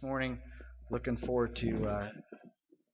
[0.00, 0.38] this morning.
[0.90, 2.08] Looking forward to uh,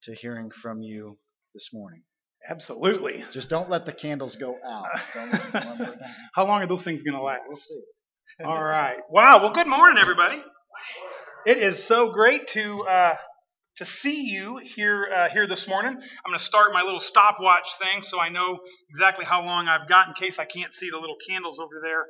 [0.05, 1.17] to hearing from you
[1.55, 2.03] this morning.
[2.51, 3.25] Absolutely.
[3.33, 4.87] Just don't let the candles go out.
[6.35, 7.43] How long are those things going to last?
[7.49, 7.81] We'll see.
[8.45, 8.99] All right.
[9.11, 9.41] Wow.
[9.43, 10.43] Well, good morning, everybody.
[11.47, 13.15] It is so great to uh,
[13.79, 15.93] to see you here uh, here this morning.
[15.93, 18.59] I'm going to start my little stopwatch thing so I know
[18.91, 22.05] exactly how long I've got in case I can't see the little candles over there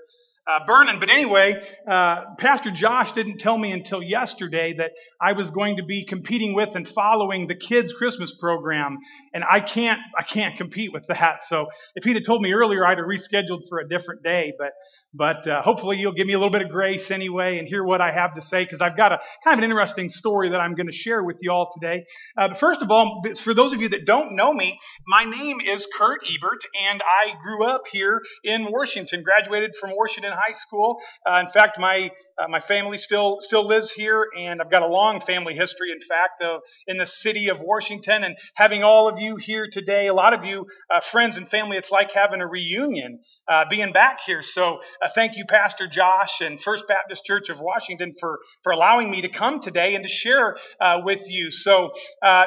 [0.46, 1.00] uh, burning.
[1.00, 1.54] But anyway,
[1.90, 6.54] uh, Pastor Josh didn't tell me until yesterday that I was going to be competing
[6.54, 8.98] with and following the kids' Christmas program,
[9.34, 11.40] and I can't I can't compete with that.
[11.48, 14.52] So if he'd have told me earlier, I'd have rescheduled for a different day.
[14.58, 14.72] But
[15.14, 18.00] but uh, hopefully you'll give me a little bit of grace anyway and hear what
[18.00, 20.74] I have to say because I've got a kind of an interesting story that I'm
[20.74, 22.04] going to share with you all today.
[22.38, 25.58] Uh, but first of all, for those of you that don't know me, my name
[25.60, 29.22] is Kurt Ebert, and I grew up here in Washington.
[29.22, 30.98] Graduated from Washington High School.
[31.28, 34.86] Uh, in fact, my uh, my family still still lives here, and I've got a
[34.86, 35.90] long family history.
[35.90, 36.42] In fact,
[36.86, 40.44] in the city of Washington, and having all of you here today, a lot of
[40.44, 43.20] you uh, friends and family, it's like having a reunion,
[43.50, 44.42] uh, being back here.
[44.42, 49.10] So, uh, thank you, Pastor Josh and First Baptist Church of Washington, for for allowing
[49.10, 51.50] me to come today and to share uh, with you.
[51.50, 51.90] So,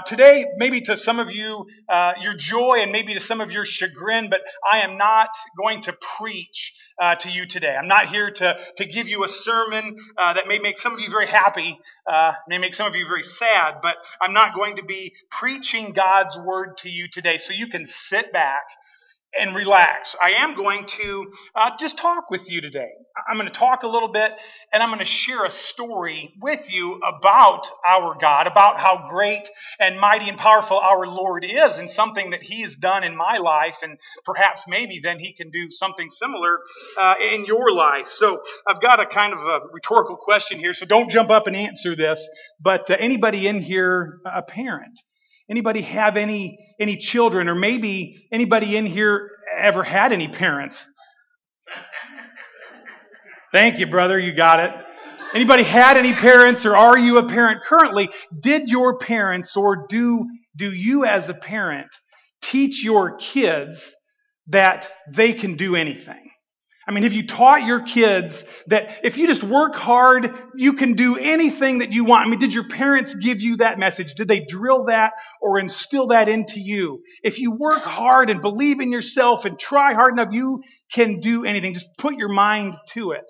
[0.05, 1.66] today, maybe to some of you,
[2.22, 4.41] your joy, and maybe to some of your chagrin, but
[4.72, 6.73] I am not going to preach
[7.22, 7.75] to you today.
[7.79, 10.94] I'm not here to to give you a sermon sermon uh, that may make some
[10.94, 11.79] of you very happy,
[12.12, 15.94] uh, may make some of you very sad, but I'm not going to be preaching
[15.94, 17.38] God's word to you today.
[17.38, 18.63] So you can sit back
[19.38, 20.16] and relax.
[20.23, 21.25] I am going to
[21.56, 22.90] uh, just talk with you today.
[23.29, 24.31] I'm going to talk a little bit
[24.73, 29.47] and I'm going to share a story with you about our God, about how great
[29.79, 33.38] and mighty and powerful our Lord is, and something that He has done in my
[33.38, 36.59] life, and perhaps maybe then He can do something similar
[37.00, 38.06] uh, in your life.
[38.17, 41.56] So I've got a kind of a rhetorical question here, so don't jump up and
[41.56, 42.19] answer this.
[42.59, 45.00] But uh, anybody in here a parent?
[45.49, 47.47] Anybody have any, any children?
[47.49, 49.29] Or maybe anybody in here
[49.67, 50.75] ever had any parents?
[53.53, 54.19] Thank you, brother.
[54.19, 54.71] You got it.
[55.33, 58.09] Anybody had any parents or are you a parent currently?
[58.41, 61.87] Did your parents or do, do you as a parent
[62.51, 63.79] teach your kids
[64.47, 64.85] that
[65.16, 66.31] they can do anything?
[66.89, 68.33] I mean, have you taught your kids
[68.66, 72.25] that if you just work hard, you can do anything that you want?
[72.25, 74.07] I mean, did your parents give you that message?
[74.17, 77.03] Did they drill that or instill that into you?
[77.22, 81.45] If you work hard and believe in yourself and try hard enough, you can do
[81.45, 81.75] anything.
[81.75, 83.25] Just put your mind to it.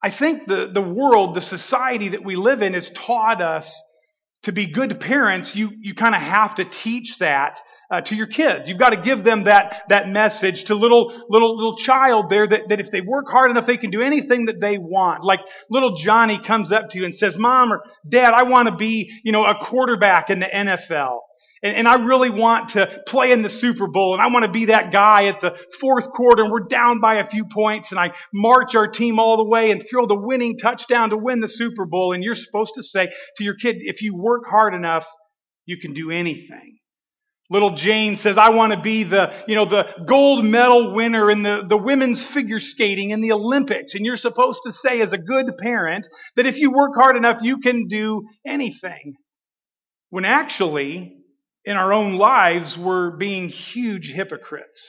[0.00, 3.68] I think the, the world, the society that we live in has taught us
[4.44, 5.50] to be good parents.
[5.56, 7.58] You, you kind of have to teach that
[7.92, 8.64] uh, to your kids.
[8.66, 12.68] You've got to give them that, that message to little, little, little child there that,
[12.68, 15.24] that if they work hard enough, they can do anything that they want.
[15.24, 18.74] Like little Johnny comes up to you and says, Mom or Dad, I want to
[18.74, 21.20] be, you know, a quarterback in the NFL.
[21.62, 24.50] And, and I really want to play in the Super Bowl and I want to
[24.50, 25.50] be that guy at the
[25.80, 29.36] fourth quarter and we're down by a few points and I march our team all
[29.36, 32.12] the way and throw the winning touchdown to win the Super Bowl.
[32.12, 35.04] And you're supposed to say to your kid, if you work hard enough,
[35.64, 36.78] you can do anything.
[37.48, 41.42] Little Jane says, I want to be the, you know, the gold medal winner in
[41.42, 43.94] the, the women's figure skating in the Olympics.
[43.94, 47.38] And you're supposed to say as a good parent that if you work hard enough,
[47.42, 49.14] you can do anything.
[50.10, 51.16] When actually,
[51.64, 54.80] in our own lives, we're being huge hypocrites.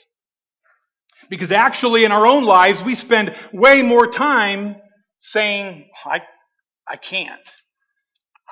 [1.30, 4.78] Because actually, in our own lives, we spend way more time
[5.20, 6.20] saying, I,
[6.88, 7.32] I can't.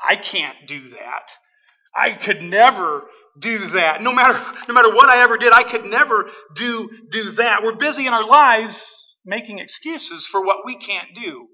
[0.08, 1.30] I can't do that.
[1.96, 3.04] I could never
[3.40, 4.02] do that.
[4.02, 7.64] No matter, no matter what I ever did, I could never do, do that.
[7.64, 8.80] We're busy in our lives
[9.26, 11.48] making excuses for what we can't do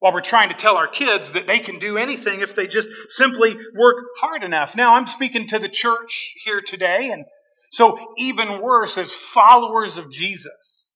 [0.00, 2.88] while we're trying to tell our kids that they can do anything if they just
[3.08, 4.70] simply work hard enough.
[4.76, 6.12] Now, I'm speaking to the church
[6.44, 7.24] here today, and
[7.72, 10.94] so even worse, as followers of Jesus,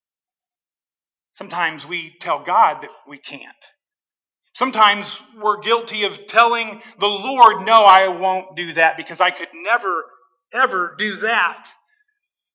[1.35, 3.43] sometimes we tell God that we can't.
[4.55, 5.11] Sometimes
[5.43, 10.05] we're guilty of telling the Lord, no, I won't do that because I could never,
[10.53, 11.65] ever do that.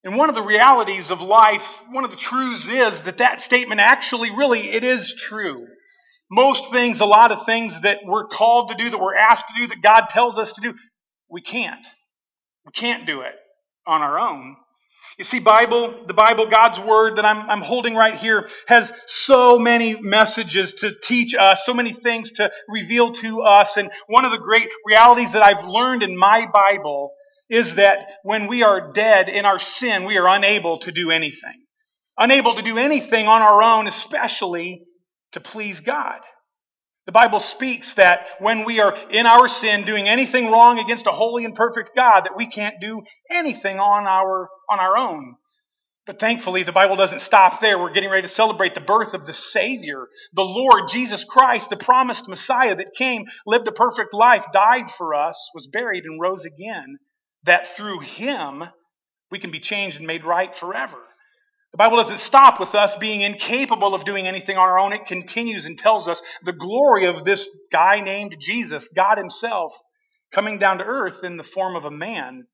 [0.04, 3.82] And one of the realities of life, one of the truths is that that statement
[3.82, 5.66] actually really, it is true.
[6.30, 9.62] Most things, a lot of things that we're called to do, that we're asked to
[9.62, 10.78] do, that God tells us to do,
[11.30, 11.86] we can't.
[12.66, 13.34] We can't do it
[13.88, 14.56] on our own.
[15.18, 18.92] You see, Bible, the Bible, God's Word that I'm, I'm holding right here has
[19.26, 23.70] so many messages to teach us, so many things to reveal to us.
[23.78, 27.14] And one of the great realities that I've learned in my Bible
[27.50, 31.64] is that when we are dead in our sin, we are unable to do anything.
[32.20, 34.84] Unable to do anything on our own, especially
[35.32, 36.20] to please God.
[37.08, 41.12] The Bible speaks that when we are in our sin doing anything wrong against a
[41.12, 43.02] holy and perfect God, that we can't do
[43.32, 45.38] anything on our, on our own.
[46.06, 47.80] But thankfully, the Bible doesn't stop there.
[47.80, 51.78] We're getting ready to celebrate the birth of the Savior, the Lord Jesus Christ, the
[51.78, 56.44] promised Messiah that came, lived a perfect life, died for us, was buried, and rose
[56.46, 56.98] again,
[57.46, 58.64] that through Him
[59.32, 60.98] we can be changed and made right forever.
[61.78, 64.94] The Bible doesn't stop with us being incapable of doing anything on our own.
[64.94, 69.74] It continues and tells us the glory of this guy named Jesus, God Himself,
[70.34, 72.48] coming down to earth in the form of a man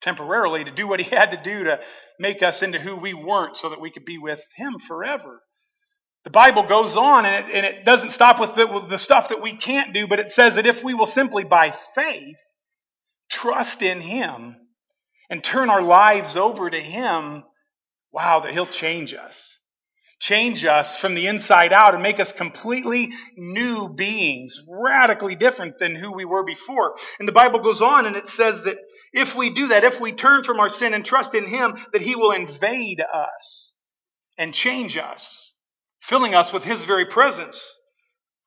[0.00, 1.76] temporarily to do what He had to do to
[2.18, 5.42] make us into who we weren't so that we could be with Him forever.
[6.24, 9.26] The Bible goes on and it, and it doesn't stop with the, with the stuff
[9.28, 12.38] that we can't do, but it says that if we will simply by faith
[13.30, 14.56] trust in Him
[15.28, 17.44] and turn our lives over to Him,
[18.12, 19.34] wow, that He'll change us.
[20.20, 25.96] Change us from the inside out and make us completely new beings, radically different than
[25.96, 26.94] who we were before.
[27.18, 28.76] And the Bible goes on and it says that
[29.12, 32.02] if we do that, if we turn from our sin and trust in Him, that
[32.02, 33.72] He will invade us
[34.36, 35.22] and change us,
[36.06, 37.58] filling us with His very presence,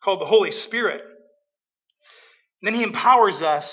[0.04, 1.02] called the Holy Spirit.
[2.62, 3.66] And then He empowers us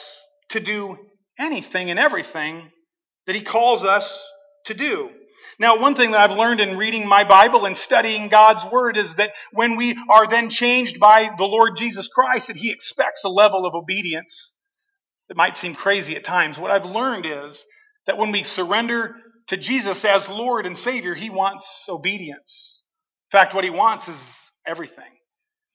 [0.50, 0.96] to do
[1.38, 2.70] anything and everything
[3.26, 4.10] that He calls us
[4.66, 5.10] to do.
[5.58, 9.14] Now, one thing that I've learned in reading my Bible and studying God's Word is
[9.16, 13.28] that when we are then changed by the Lord Jesus Christ, that He expects a
[13.28, 14.54] level of obedience
[15.28, 16.58] that might seem crazy at times.
[16.58, 17.62] What I've learned is
[18.06, 19.14] that when we surrender
[19.48, 22.82] to Jesus as Lord and Savior, He wants obedience.
[23.32, 24.16] In fact, what He wants is
[24.66, 25.04] everything.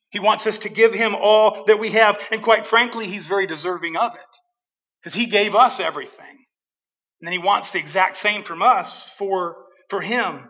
[0.09, 3.47] He wants us to give Him all that we have, and quite frankly, He's very
[3.47, 4.39] deserving of it
[5.03, 6.44] because He gave us everything.
[7.25, 8.87] And then He wants the exact same from us
[9.17, 9.55] for
[9.89, 10.47] for Him.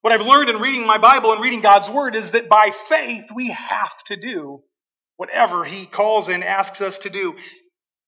[0.00, 3.24] What I've learned in reading my Bible and reading God's Word is that by faith
[3.34, 4.62] we have to do
[5.16, 7.34] whatever He calls and asks us to do,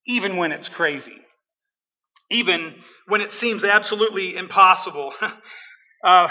[0.06, 1.16] even when it's crazy,
[2.30, 2.76] even
[3.08, 5.12] when it seems absolutely impossible.
[6.04, 6.28] Uh,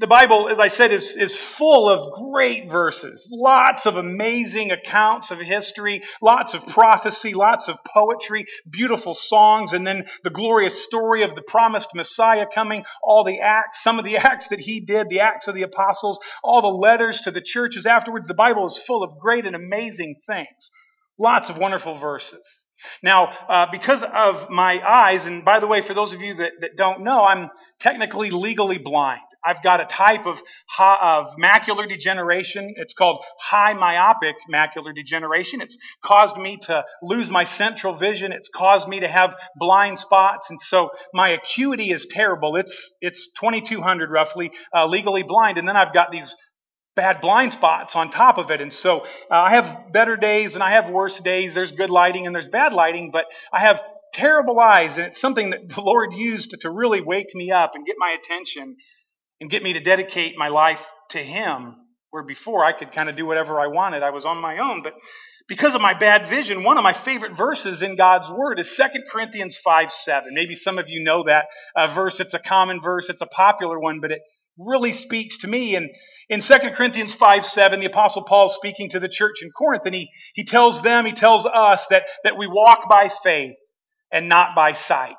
[0.00, 3.26] the Bible, as I said, is, is full of great verses.
[3.30, 9.86] Lots of amazing accounts of history, lots of prophecy, lots of poetry, beautiful songs, and
[9.86, 14.16] then the glorious story of the promised Messiah coming, all the acts, some of the
[14.18, 17.86] acts that he did, the acts of the apostles, all the letters to the churches
[17.86, 18.26] afterwards.
[18.26, 20.70] The Bible is full of great and amazing things.
[21.18, 22.63] Lots of wonderful verses.
[23.02, 26.52] Now, uh, because of my eyes, and by the way, for those of you that,
[26.60, 27.50] that don't know, I'm
[27.80, 29.20] technically legally blind.
[29.44, 30.36] I've got a type of,
[30.78, 32.74] of macular degeneration.
[32.76, 35.60] It's called high myopic macular degeneration.
[35.60, 38.32] It's caused me to lose my central vision.
[38.32, 40.46] It's caused me to have blind spots.
[40.48, 42.56] And so my acuity is terrible.
[42.56, 45.58] It's, it's 2200 roughly, uh, legally blind.
[45.58, 46.34] And then I've got these
[46.96, 48.60] bad blind spots on top of it.
[48.60, 51.54] And so uh, I have better days and I have worse days.
[51.54, 53.80] There's good lighting and there's bad lighting, but I have
[54.12, 54.96] terrible eyes.
[54.96, 58.16] And it's something that the Lord used to, really wake me up and get my
[58.22, 58.76] attention
[59.40, 61.76] and get me to dedicate my life to Him.
[62.10, 64.84] Where before I could kind of do whatever I wanted, I was on my own.
[64.84, 64.92] But
[65.48, 68.82] because of my bad vision, one of my favorite verses in God's Word is 2
[69.12, 70.30] Corinthians 5 7.
[70.32, 71.46] Maybe some of you know that
[71.76, 72.20] uh, verse.
[72.20, 74.20] It's a common verse, it's a popular one, but it
[74.58, 75.76] really speaks to me.
[75.76, 75.90] And
[76.28, 76.46] in 2
[76.76, 80.08] Corinthians 5 7, the Apostle Paul is speaking to the church in Corinth, and he,
[80.34, 83.56] he tells them, he tells us that, that we walk by faith
[84.12, 85.16] and not by sight.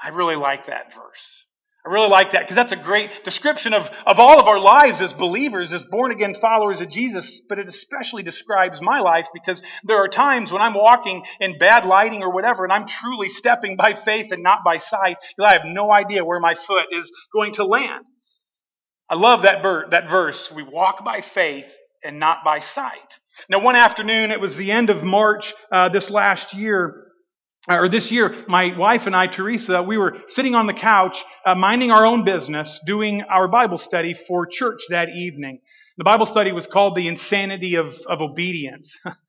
[0.00, 1.42] I really like that verse.
[1.84, 5.00] I really like that because that's a great description of, of all of our lives
[5.00, 9.60] as believers, as born again followers of Jesus, but it especially describes my life because
[9.82, 13.76] there are times when I'm walking in bad lighting or whatever and I'm truly stepping
[13.76, 17.10] by faith and not by sight because I have no idea where my foot is
[17.32, 18.04] going to land.
[19.12, 19.56] I love that,
[19.90, 20.50] that verse.
[20.56, 21.66] We walk by faith
[22.02, 22.96] and not by sight.
[23.50, 27.08] Now, one afternoon, it was the end of March uh, this last year,
[27.68, 31.12] uh, or this year, my wife and I, Teresa, we were sitting on the couch,
[31.44, 35.60] uh, minding our own business, doing our Bible study for church that evening.
[35.98, 38.96] The Bible study was called The Insanity of, of Obedience.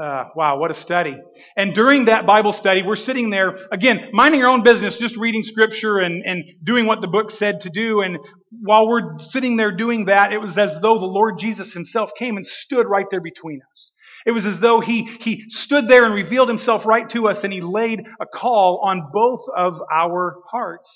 [0.00, 1.16] Uh, wow, what a study.
[1.56, 5.42] And during that Bible study, we're sitting there, again, minding our own business, just reading
[5.42, 8.02] scripture and, and doing what the book said to do.
[8.02, 8.18] And
[8.50, 12.36] while we're sitting there doing that, it was as though the Lord Jesus himself came
[12.36, 13.90] and stood right there between us.
[14.26, 17.52] It was as though he, he stood there and revealed himself right to us and
[17.52, 20.90] he laid a call on both of our hearts.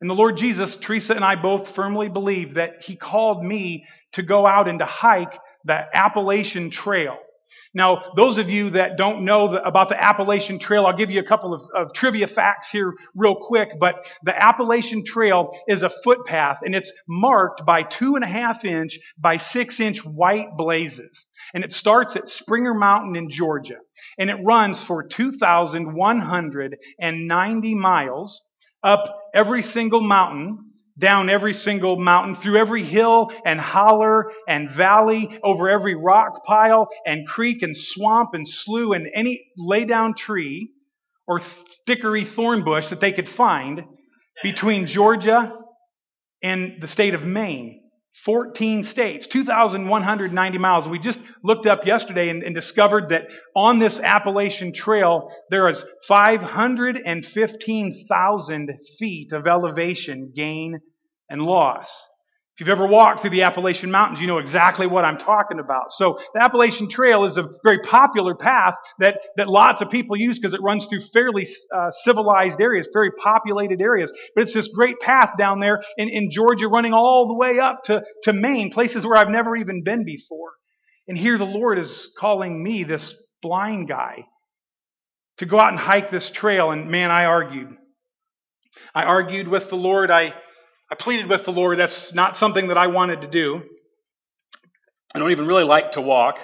[0.00, 4.24] And the Lord Jesus, Teresa and I both firmly believe that he called me to
[4.24, 7.18] go out and to hike the Appalachian Trail.
[7.74, 11.20] Now, those of you that don't know the, about the Appalachian Trail, I'll give you
[11.20, 15.90] a couple of, of trivia facts here real quick, but the Appalachian Trail is a
[16.02, 21.26] footpath and it's marked by two and a half inch by six inch white blazes.
[21.54, 23.76] And it starts at Springer Mountain in Georgia
[24.18, 28.40] and it runs for 2,190 miles
[28.82, 30.69] up every single mountain
[31.00, 36.88] down every single mountain, through every hill and holler and valley, over every rock pile
[37.04, 40.70] and creek and swamp and slough and any lay down tree
[41.26, 41.40] or
[41.88, 43.82] stickery thorn bush that they could find
[44.42, 45.52] between Georgia
[46.42, 47.76] and the state of Maine.
[48.24, 50.88] 14 states, 2,190 miles.
[50.88, 53.22] We just looked up yesterday and, and, discovered that
[53.54, 60.80] on this Appalachian Trail, there is 515,000 feet of elevation gain
[61.30, 61.86] and loss.
[62.60, 65.84] If you've ever walked through the Appalachian Mountains, you know exactly what I'm talking about.
[65.92, 70.38] So the Appalachian Trail is a very popular path that, that lots of people use
[70.38, 74.12] because it runs through fairly uh, civilized areas, very populated areas.
[74.34, 77.80] But it's this great path down there in, in Georgia running all the way up
[77.84, 80.50] to, to Maine, places where I've never even been before.
[81.08, 84.26] And here the Lord is calling me, this blind guy,
[85.38, 86.72] to go out and hike this trail.
[86.72, 87.70] And man, I argued.
[88.94, 90.10] I argued with the Lord.
[90.10, 90.34] I
[90.92, 93.60] I pleaded with the Lord, that's not something that I wanted to do.
[95.14, 96.36] I don't even really like to walk.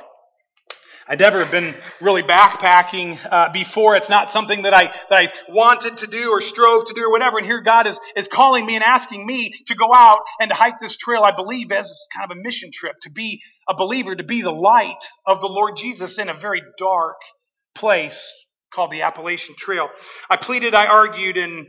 [1.09, 3.97] I'd never been really backpacking uh, before.
[3.97, 7.11] It's not something that I that I wanted to do or strove to do or
[7.13, 7.39] whatever.
[7.39, 10.55] And here God is is calling me and asking me to go out and to
[10.55, 11.23] hike this trail.
[11.25, 14.51] I believe as kind of a mission trip to be a believer, to be the
[14.51, 17.17] light of the Lord Jesus in a very dark
[17.77, 18.21] place
[18.75, 19.89] called the Appalachian Trail.
[20.29, 21.67] I pleaded, I argued, and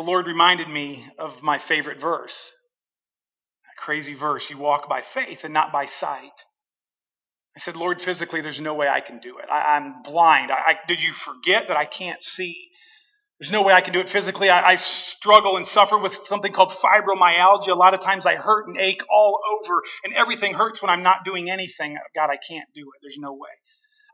[0.00, 2.32] the Lord reminded me of my favorite verse.
[2.32, 4.42] A crazy verse.
[4.48, 6.32] You walk by faith and not by sight.
[7.54, 9.50] I said, Lord, physically, there's no way I can do it.
[9.52, 10.50] I, am blind.
[10.50, 12.56] I, I, did you forget that I can't see?
[13.38, 14.48] There's no way I can do it physically.
[14.48, 14.76] I, I
[15.18, 17.68] struggle and suffer with something called fibromyalgia.
[17.68, 21.02] A lot of times I hurt and ache all over, and everything hurts when I'm
[21.02, 21.98] not doing anything.
[22.14, 23.00] God, I can't do it.
[23.02, 23.52] There's no way.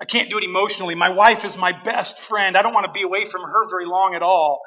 [0.01, 0.97] I can't do it emotionally.
[0.97, 2.57] My wife is my best friend.
[2.57, 4.63] I don't want to be away from her very long at all.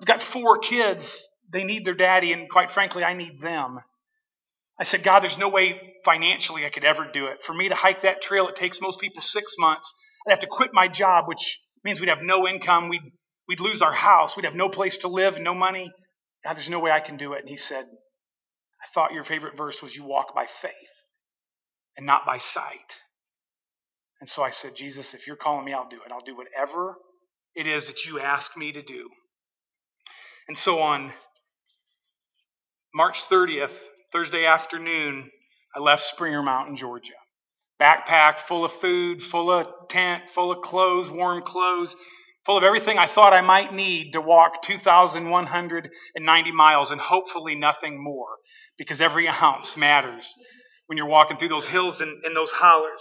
[0.00, 1.04] I've got four kids.
[1.52, 3.78] They need their daddy, and quite frankly, I need them.
[4.80, 7.38] I said, God, there's no way financially I could ever do it.
[7.46, 9.92] For me to hike that trail, it takes most people six months.
[10.26, 12.88] I'd have to quit my job, which means we'd have no income.
[12.88, 13.12] We'd,
[13.48, 14.34] we'd lose our house.
[14.36, 15.90] We'd have no place to live, no money.
[16.44, 17.40] God, there's no way I can do it.
[17.40, 20.72] And he said, I thought your favorite verse was you walk by faith
[21.96, 22.92] and not by sight.
[24.20, 26.12] And so I said, Jesus, if you're calling me, I'll do it.
[26.12, 26.94] I'll do whatever
[27.54, 29.08] it is that you ask me to do.
[30.48, 31.12] And so on
[32.94, 33.74] March 30th,
[34.12, 35.30] Thursday afternoon,
[35.76, 37.12] I left Springer Mountain, Georgia.
[37.80, 41.94] Backpack full of food, full of tent, full of clothes, warm clothes,
[42.46, 48.02] full of everything I thought I might need to walk 2,190 miles and hopefully nothing
[48.02, 48.28] more
[48.78, 50.26] because every ounce matters
[50.86, 53.00] when you're walking through those hills and, and those hollers.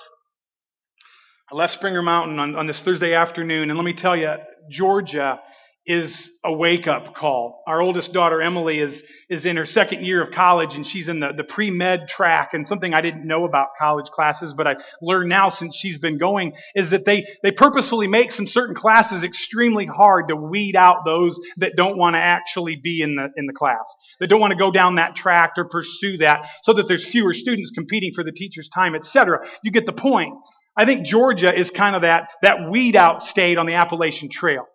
[1.49, 4.33] I left Springer Mountain on, on this Thursday afternoon, and let me tell you,
[4.69, 5.39] Georgia
[5.87, 6.13] is
[6.43, 7.63] a wake up call.
[7.65, 11.21] Our oldest daughter, Emily, is, is in her second year of college and she's in
[11.21, 12.49] the, the pre med track.
[12.51, 16.17] And something I didn't know about college classes, but I've learned now since she's been
[16.17, 21.05] going, is that they, they purposefully make some certain classes extremely hard to weed out
[21.05, 23.85] those that don't want to actually be in the, in the class,
[24.19, 27.33] that don't want to go down that track or pursue that, so that there's fewer
[27.33, 29.39] students competing for the teacher's time, etc.
[29.63, 30.33] You get the point.
[30.77, 34.65] I think Georgia is kind of that, that weed out state on the Appalachian Trail.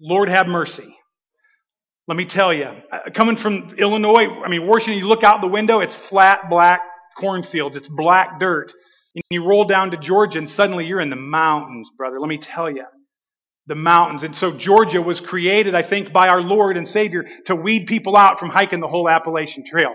[0.00, 0.94] Lord have mercy.
[2.06, 5.46] Let me tell you, uh, coming from Illinois, I mean, Washington, you look out the
[5.46, 6.80] window, it's flat black
[7.20, 8.72] cornfields, it's black dirt.
[9.14, 12.20] And you roll down to Georgia and suddenly you're in the mountains, brother.
[12.20, 12.84] Let me tell you.
[13.66, 14.22] The mountains.
[14.22, 18.16] And so Georgia was created, I think, by our Lord and Savior to weed people
[18.16, 19.94] out from hiking the whole Appalachian Trail.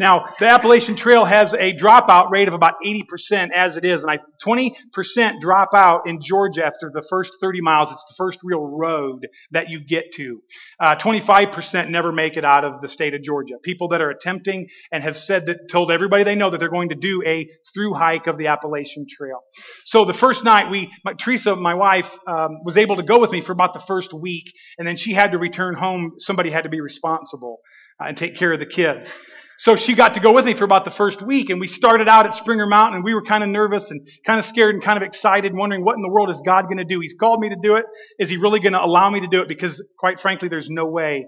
[0.00, 4.10] Now, the Appalachian Trail has a dropout rate of about 80% as it is, and
[4.10, 4.72] I 20%
[5.42, 7.90] drop out in Georgia after the first 30 miles.
[7.92, 10.42] It's the first real road that you get to.
[10.82, 13.56] Uh, 25% never make it out of the state of Georgia.
[13.62, 16.88] People that are attempting and have said that, told everybody they know that they're going
[16.88, 19.40] to do a through hike of the Appalachian Trail.
[19.84, 23.32] So the first night, we, my, Teresa, my wife, um, was able to go with
[23.32, 24.44] me for about the first week,
[24.78, 26.12] and then she had to return home.
[26.20, 27.58] Somebody had to be responsible
[28.00, 29.06] uh, and take care of the kids.
[29.64, 32.08] So she got to go with me for about the first week, and we started
[32.08, 34.82] out at Springer Mountain, and we were kind of nervous and kind of scared and
[34.82, 36.98] kind of excited, wondering what in the world is God going to do?
[37.00, 37.84] He's called me to do it.
[38.18, 39.48] Is He really going to allow me to do it?
[39.48, 41.26] Because, quite frankly, there's no way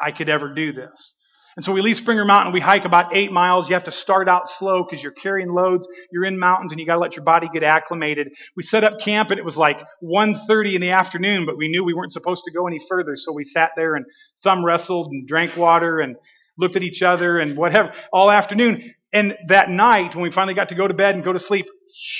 [0.00, 1.12] I could ever do this.
[1.56, 2.52] And so we leave Springer Mountain.
[2.52, 3.68] We hike about eight miles.
[3.68, 5.86] You have to start out slow because you're carrying loads.
[6.10, 8.28] You're in mountains and you got to let your body get acclimated.
[8.56, 11.84] We set up camp and it was like 1.30 in the afternoon, but we knew
[11.84, 13.14] we weren't supposed to go any further.
[13.14, 14.04] So we sat there and
[14.42, 16.16] thumb wrestled and drank water and
[16.58, 18.94] looked at each other and whatever all afternoon.
[19.12, 21.66] And that night, when we finally got to go to bed and go to sleep,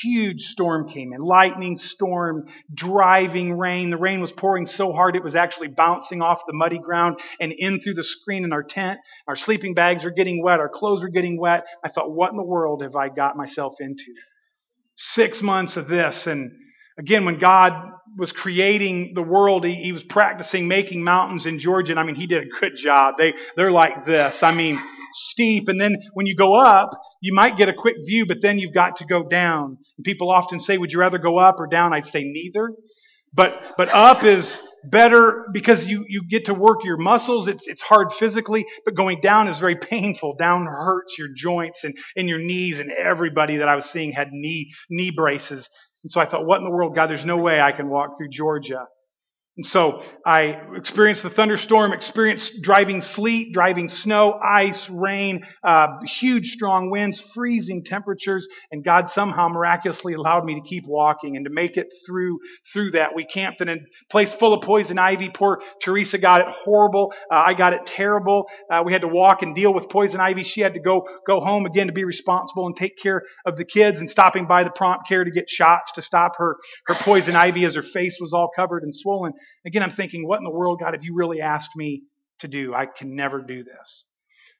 [0.02, 1.20] huge storm came in.
[1.20, 3.90] Lightning storm, driving rain.
[3.90, 7.52] The rain was pouring so hard it was actually bouncing off the muddy ground and
[7.56, 9.00] in through the screen in our tent.
[9.26, 10.60] Our sleeping bags were getting wet.
[10.60, 11.64] Our clothes were getting wet.
[11.84, 14.04] I thought, what in the world have I got myself into?
[14.96, 16.22] Six months of this.
[16.26, 16.52] And
[16.98, 17.72] again, when God
[18.16, 21.92] was creating the world, he, he was practicing making mountains in Georgia.
[21.92, 23.14] And I mean, he did a good job.
[23.18, 24.36] They, they're like this.
[24.42, 24.78] I mean,
[25.30, 25.64] steep.
[25.68, 28.74] And then when you go up, you might get a quick view, but then you've
[28.74, 29.78] got to go down.
[29.96, 31.92] And people often say, would you rather go up or down?
[31.92, 32.70] I'd say neither.
[33.32, 34.44] But, but up is
[34.84, 37.48] better because you, you get to work your muscles.
[37.48, 40.36] It's, it's hard physically, but going down is very painful.
[40.38, 44.28] Down hurts your joints and, and your knees and everybody that I was seeing had
[44.30, 45.68] knee, knee braces.
[46.04, 48.18] And so I thought, what in the world, God, there's no way I can walk
[48.18, 48.86] through Georgia.
[49.56, 55.86] And so I experienced the thunderstorm, experienced driving sleet, driving snow, ice, rain, uh,
[56.18, 61.44] huge strong winds, freezing temperatures, and God somehow miraculously allowed me to keep walking and
[61.44, 62.40] to make it through
[62.72, 63.14] through that.
[63.14, 63.76] We camped in a
[64.10, 65.30] place full of poison ivy.
[65.32, 67.12] Poor Teresa got it horrible.
[67.30, 68.46] Uh, I got it terrible.
[68.68, 70.42] Uh, we had to walk and deal with poison ivy.
[70.42, 73.64] She had to go go home again to be responsible and take care of the
[73.64, 77.36] kids and stopping by the prompt care to get shots to stop her her poison
[77.36, 79.32] ivy as her face was all covered and swollen.
[79.66, 82.02] Again, I'm thinking, what in the world, God, have you really asked me
[82.40, 82.74] to do?
[82.74, 84.04] I can never do this.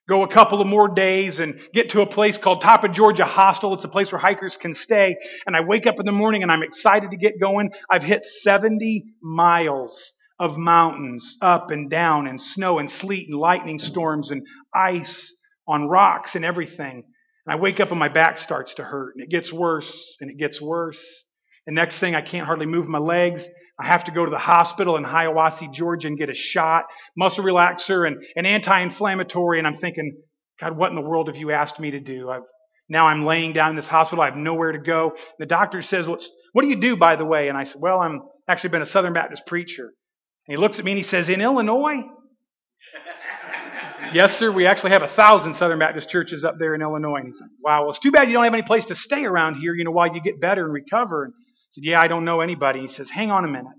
[0.06, 3.24] Go a couple of more days and get to a place called Top of Georgia
[3.24, 3.74] Hostel.
[3.74, 5.16] It's a place where hikers can stay.
[5.46, 7.70] And I wake up in the morning and I'm excited to get going.
[7.90, 9.98] I've hit 70 miles
[10.38, 14.42] of mountains up and down and snow and sleet and lightning storms and
[14.74, 15.32] ice
[15.66, 17.04] on rocks and everything.
[17.46, 20.30] And I wake up and my back starts to hurt and it gets worse and
[20.30, 20.98] it gets worse.
[21.66, 23.42] And next thing I can't hardly move my legs.
[23.78, 26.84] I have to go to the hospital in Hiawassee, Georgia and get a shot,
[27.16, 29.58] muscle relaxer and an anti-inflammatory.
[29.58, 30.16] And I'm thinking,
[30.60, 32.30] God, what in the world have you asked me to do?
[32.30, 32.42] I've,
[32.88, 34.22] now I'm laying down in this hospital.
[34.22, 35.12] I have nowhere to go.
[35.38, 37.48] The doctor says, what do you do, by the way?
[37.48, 39.92] And I said, well, I'm actually been a Southern Baptist preacher.
[40.46, 42.02] And he looks at me and he says, in Illinois?
[44.12, 44.52] yes, sir.
[44.52, 47.16] We actually have a thousand Southern Baptist churches up there in Illinois.
[47.16, 49.24] And he said, wow, well, it's too bad you don't have any place to stay
[49.24, 51.24] around here, you know, while you get better and recover.
[51.24, 51.34] And
[51.74, 52.86] said, Yeah, I don't know anybody.
[52.86, 53.72] He says, Hang on a minute.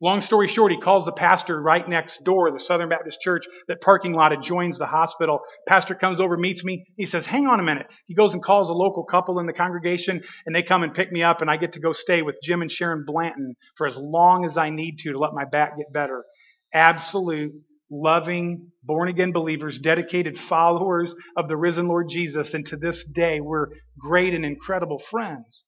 [0.00, 3.80] Long story short, he calls the pastor right next door, the Southern Baptist Church, that
[3.80, 5.40] parking lot adjoins the hospital.
[5.68, 6.84] Pastor comes over, meets me.
[6.96, 7.86] He says, Hang on a minute.
[8.06, 11.10] He goes and calls a local couple in the congregation, and they come and pick
[11.10, 13.96] me up, and I get to go stay with Jim and Sharon Blanton for as
[13.96, 16.24] long as I need to to let my back get better.
[16.72, 17.52] Absolute,
[17.90, 23.40] loving, born again believers, dedicated followers of the risen Lord Jesus, and to this day,
[23.40, 23.66] we're
[23.98, 25.64] great and incredible friends.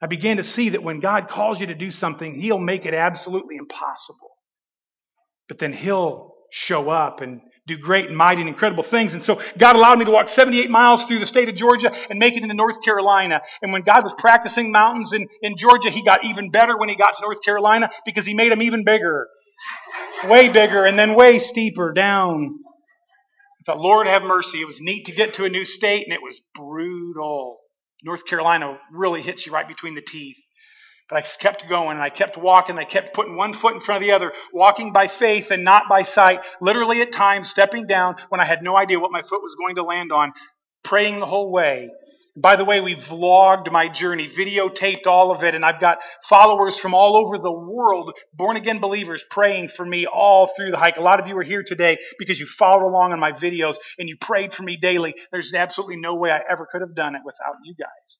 [0.00, 2.94] I began to see that when God calls you to do something, He'll make it
[2.94, 4.30] absolutely impossible.
[5.48, 9.12] But then He'll show up and do great and mighty and incredible things.
[9.12, 12.18] And so God allowed me to walk 78 miles through the state of Georgia and
[12.18, 13.40] make it into North Carolina.
[13.60, 16.96] And when God was practicing mountains in, in Georgia, He got even better when He
[16.96, 19.28] got to North Carolina because He made them even bigger.
[20.24, 22.58] Way bigger and then way steeper down.
[23.60, 24.62] I thought, Lord have mercy.
[24.62, 27.58] It was neat to get to a new state and it was brutal.
[28.02, 30.36] North Carolina really hits you right between the teeth.
[31.08, 32.78] But I kept going and I kept walking.
[32.78, 35.84] I kept putting one foot in front of the other, walking by faith and not
[35.88, 39.42] by sight, literally at times stepping down when I had no idea what my foot
[39.42, 40.32] was going to land on,
[40.84, 41.88] praying the whole way.
[42.40, 45.98] By the way, we vlogged my journey, videotaped all of it, and I've got
[46.28, 50.76] followers from all over the world, born again believers, praying for me all through the
[50.76, 50.98] hike.
[50.98, 54.08] A lot of you are here today because you followed along on my videos and
[54.08, 55.14] you prayed for me daily.
[55.32, 58.18] There's absolutely no way I ever could have done it without you guys.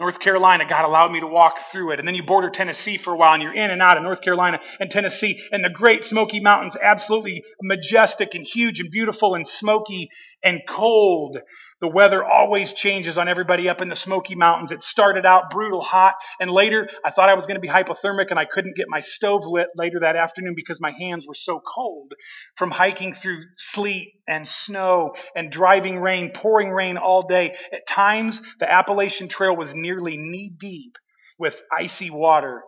[0.00, 1.98] North Carolina, God allowed me to walk through it.
[1.98, 4.22] And then you border Tennessee for a while and you're in and out of North
[4.22, 9.46] Carolina and Tennessee and the great Smoky Mountains, absolutely majestic and huge and beautiful and
[9.46, 10.08] smoky
[10.42, 11.36] and cold.
[11.80, 14.70] The weather always changes on everybody up in the Smoky Mountains.
[14.70, 18.26] It started out brutal hot, and later I thought I was going to be hypothermic,
[18.28, 21.62] and I couldn't get my stove lit later that afternoon because my hands were so
[21.74, 22.12] cold
[22.58, 27.54] from hiking through sleet and snow and driving rain, pouring rain all day.
[27.72, 30.96] At times, the Appalachian Trail was nearly knee deep
[31.38, 32.62] with icy water.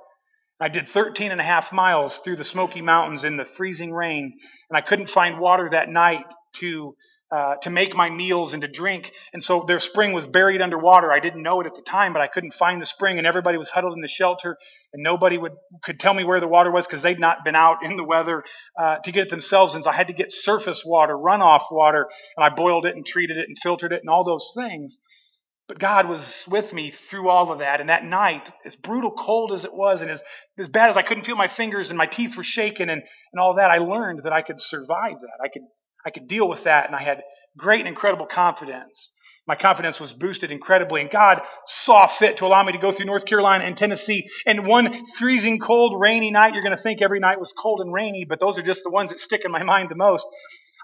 [0.59, 4.33] I did 13 and a half miles through the Smoky Mountains in the freezing rain,
[4.71, 6.25] and I couldn't find water that night
[6.61, 6.95] to
[7.35, 9.11] uh, to make my meals and to drink.
[9.33, 11.11] And so their spring was buried underwater.
[11.11, 13.57] I didn't know it at the time, but I couldn't find the spring, and everybody
[13.57, 14.59] was huddled in the shelter,
[14.93, 17.79] and nobody would could tell me where the water was because they'd not been out
[17.83, 18.45] in the weather
[18.79, 19.75] uh, to get it themselves.
[19.75, 23.07] And so I had to get surface water, runoff water, and I boiled it and
[23.07, 24.99] treated it and filtered it and all those things.
[25.69, 27.81] But God was with me through all of that.
[27.81, 30.21] And that night, as brutal cold as it was, and as,
[30.59, 33.41] as bad as I couldn't feel my fingers and my teeth were shaking and, and
[33.41, 35.43] all that, I learned that I could survive that.
[35.43, 35.63] I could
[36.05, 37.23] I could deal with that, and I had
[37.57, 39.13] great and incredible confidence.
[39.47, 41.41] My confidence was boosted incredibly, and God
[41.85, 44.29] saw fit to allow me to go through North Carolina and Tennessee.
[44.47, 47.93] And one freezing cold, rainy night, you're going to think every night was cold and
[47.93, 50.25] rainy, but those are just the ones that stick in my mind the most.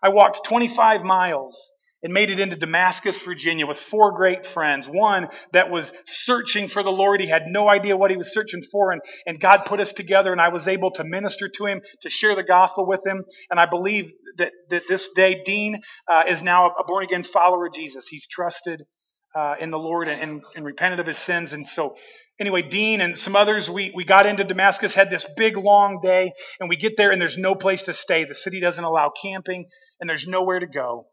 [0.02, 1.57] I walked 25 miles
[2.02, 4.87] and made it into Damascus, Virginia with four great friends.
[4.88, 5.90] One that was
[6.24, 7.20] searching for the Lord.
[7.20, 10.32] He had no idea what he was searching for and, and God put us together
[10.32, 13.24] and I was able to minister to him, to share the gospel with him.
[13.50, 15.80] And I believe that, that this day Dean
[16.11, 18.06] uh, is now a born again follower of Jesus.
[18.08, 18.82] He's trusted
[19.34, 21.52] uh, in the Lord and, and, and repented of his sins.
[21.52, 21.94] And so
[22.40, 26.32] anyway, Dean and some others, we, we got into Damascus, had this big long day,
[26.61, 28.24] and we get there and there's no place to stay.
[28.24, 29.66] The city doesn't allow camping
[30.00, 31.06] and there's nowhere to go.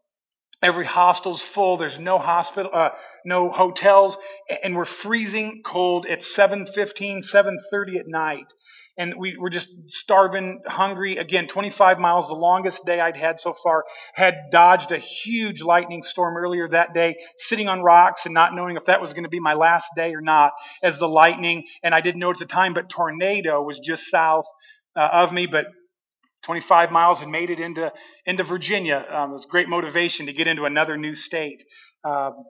[0.62, 1.76] Every hostel's full.
[1.76, 2.88] There's no hospital, uh,
[3.26, 4.16] no hotels,
[4.62, 6.06] and we're freezing cold.
[6.08, 8.46] It's 7:15, 7:30 at night,
[8.96, 11.18] and we were just starving, hungry.
[11.18, 13.84] Again, 25 miles, the longest day I'd had so far.
[14.14, 17.16] Had dodged a huge lightning storm earlier that day,
[17.48, 20.14] sitting on rocks and not knowing if that was going to be my last day
[20.14, 20.52] or not.
[20.82, 24.46] As the lightning, and I didn't know at the time, but tornado was just south
[24.96, 25.66] uh, of me, but
[26.46, 27.92] 25 miles and made it into,
[28.24, 29.04] into Virginia.
[29.10, 31.62] Um, it was great motivation to get into another new state.
[32.04, 32.44] Um,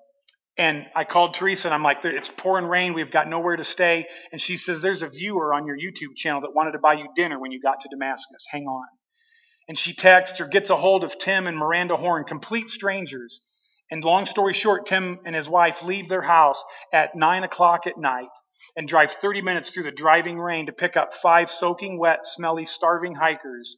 [0.59, 2.95] and I called Teresa and I'm like, it's pouring rain.
[2.95, 4.07] We've got nowhere to stay.
[4.33, 7.09] And she says, there's a viewer on your YouTube channel that wanted to buy you
[7.17, 8.47] dinner when you got to Damascus.
[8.51, 8.87] Hang on.
[9.69, 13.41] And she texts or gets a hold of Tim and Miranda Horn, complete strangers.
[13.91, 17.99] And long story short, Tim and his wife leave their house at nine o'clock at
[17.99, 18.29] night
[18.77, 22.65] and drive 30 minutes through the driving rain to pick up five soaking wet, smelly,
[22.65, 23.77] starving hikers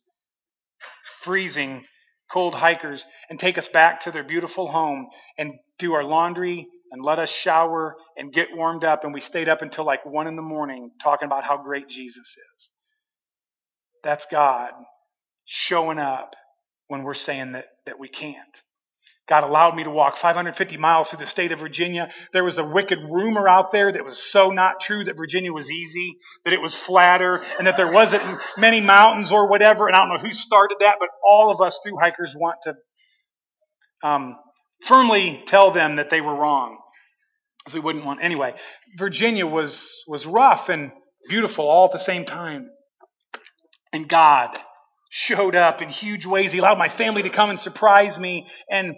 [1.29, 1.85] freezing
[2.33, 7.05] cold hikers and take us back to their beautiful home and do our laundry and
[7.05, 9.05] let us shower and get warmed up.
[9.05, 12.17] And we stayed up until like one in the morning talking about how great Jesus
[12.17, 12.69] is.
[14.03, 14.71] That's God
[15.45, 16.31] showing up
[16.87, 18.37] when we're saying that, that we can't.
[19.29, 22.09] God allowed me to walk 550 miles through the state of Virginia.
[22.33, 25.71] There was a wicked rumor out there that was so not true that Virginia was
[25.71, 28.23] easy, that it was flatter, and that there wasn't
[28.57, 29.87] many mountains or whatever.
[29.87, 34.09] And I don't know who started that, but all of us through hikers want to
[34.09, 34.37] um,
[34.87, 36.79] firmly tell them that they were wrong,
[37.65, 38.21] because we wouldn't want.
[38.23, 38.55] Anyway,
[38.97, 40.91] Virginia was was rough and
[41.29, 42.71] beautiful all at the same time,
[43.93, 44.57] and God
[45.11, 46.53] showed up in huge ways.
[46.53, 48.95] He allowed my family to come and surprise me and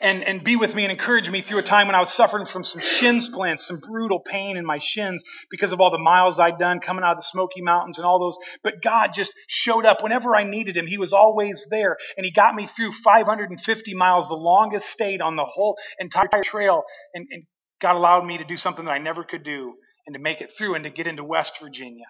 [0.00, 2.46] and, and be with me and encourage me through a time when I was suffering
[2.46, 6.38] from some shin splints, some brutal pain in my shins because of all the miles
[6.38, 8.36] I'd done coming out of the Smoky Mountains and all those.
[8.64, 10.86] But God just showed up whenever I needed Him.
[10.86, 11.96] He was always there.
[12.16, 16.82] And He got me through 550 miles, the longest state on the whole entire trail.
[17.14, 17.44] And, and
[17.80, 19.74] God allowed me to do something that I never could do
[20.06, 22.06] and to make it through and to get into West Virginia.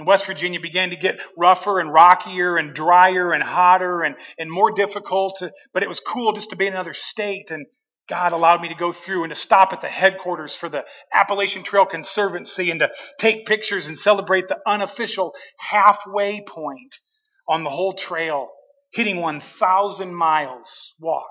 [0.00, 4.50] And West Virginia began to get rougher and rockier and drier and hotter and, and
[4.50, 5.38] more difficult.
[5.74, 7.50] But it was cool just to be in another state.
[7.50, 7.66] And
[8.08, 11.64] God allowed me to go through and to stop at the headquarters for the Appalachian
[11.64, 15.34] Trail Conservancy and to take pictures and celebrate the unofficial
[15.70, 16.94] halfway point
[17.46, 18.48] on the whole trail,
[18.94, 21.26] hitting 1,000 miles walked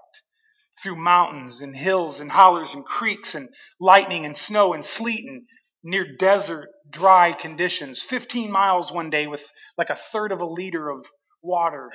[0.84, 5.42] through mountains and hills and hollers and creeks and lightning and snow and sleet and
[5.84, 8.04] near desert, dry conditions.
[8.10, 9.42] 15 miles one day with
[9.78, 11.06] like a third of a liter of
[11.42, 11.89] water.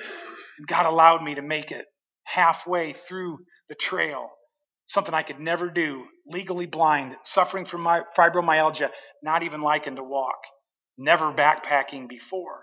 [0.57, 1.85] And God allowed me to make it
[2.23, 3.37] halfway through
[3.69, 4.29] the trail.
[4.87, 8.89] Something I could never do, legally blind, suffering from my fibromyalgia,
[9.23, 10.37] not even liking to walk,
[10.97, 12.61] never backpacking before.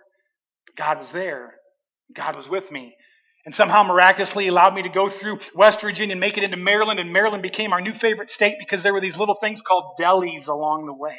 [0.66, 1.54] But God was there.
[2.14, 2.94] God was with me
[3.44, 7.00] and somehow miraculously allowed me to go through West Virginia and make it into Maryland.
[7.00, 10.46] And Maryland became our new favorite state because there were these little things called delis
[10.46, 11.18] along the way.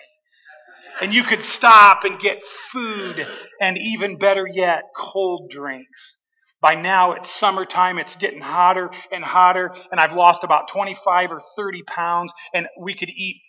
[1.01, 2.37] And you could stop and get
[2.71, 3.17] food
[3.59, 6.17] and even better yet, cold drinks.
[6.61, 11.41] By now it's summertime, it's getting hotter and hotter, and I've lost about 25 or
[11.57, 13.41] 30 pounds, and we could eat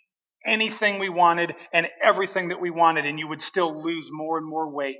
[0.45, 4.45] anything we wanted and everything that we wanted, and you would still lose more and
[4.45, 4.97] more weight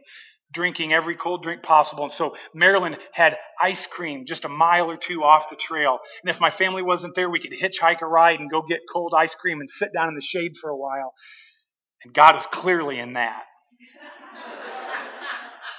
[0.55, 2.05] drinking every cold drink possible.
[2.05, 5.99] And so Maryland had ice cream just a mile or two off the trail.
[6.23, 9.13] And if my family wasn't there, we could hitchhike a ride and go get cold
[9.15, 11.13] ice cream and sit down in the shade for a while.
[12.03, 13.43] And God was clearly in that.